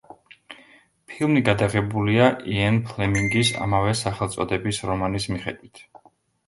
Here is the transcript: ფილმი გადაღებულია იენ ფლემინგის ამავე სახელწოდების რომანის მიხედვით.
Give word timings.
ფილმი 1.11 1.43
გადაღებულია 1.49 2.31
იენ 2.55 2.81
ფლემინგის 2.89 3.55
ამავე 3.67 3.95
სახელწოდების 4.05 4.85
რომანის 4.91 5.35
მიხედვით. 5.37 5.89